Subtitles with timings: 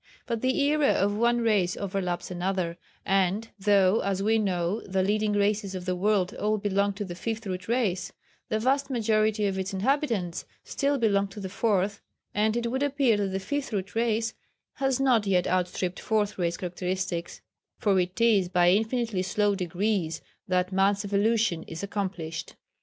[0.25, 5.33] But the era of one race overlaps another, and though, as we know, the leading
[5.33, 8.11] races of the world all belong to the Fifth Root Race,
[8.49, 12.01] the vast majority of its inhabitants still belong to the Fourth,
[12.33, 14.33] and it would appear that the Fifth Root Race
[14.77, 17.41] has not yet outstripped Fourth Race characteristics,
[17.77, 22.55] for it is by infinitely slow degrees that man's evolution is accomplished.